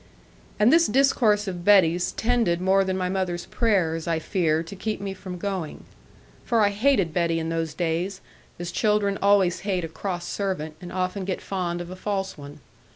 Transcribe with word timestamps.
And 0.59 0.73
this 0.73 0.87
discourse 0.87 1.47
of 1.47 1.63
Betty's 1.63 2.11
tended 2.13 2.59
more 2.59 2.83
than 2.83 2.97
my 2.97 3.07
mother's 3.07 3.45
prayers, 3.45 4.07
I 4.07 4.17
fear, 4.17 4.63
to 4.63 4.75
keep 4.75 4.99
me 4.99 5.13
from 5.13 5.37
going. 5.37 5.83
For 6.43 6.61
I 6.61 6.69
hated 6.69 7.13
Betty 7.13 7.37
in 7.37 7.49
those 7.49 7.75
days, 7.75 8.19
as 8.57 8.71
children 8.71 9.19
always 9.21 9.59
hate 9.59 9.83
a 9.85 9.87
cross 9.87 10.25
servant, 10.27 10.73
and 10.81 10.91
often 10.91 11.23
get 11.23 11.39
fond 11.39 11.81
of 11.81 11.91
a 11.91 11.95
false 11.95 12.35
one. 12.35 12.61